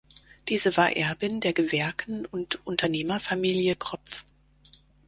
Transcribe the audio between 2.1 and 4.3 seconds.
und Unternehmerfamilie Kropff.